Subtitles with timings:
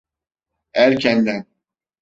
[0.73, 1.45] Erkenden…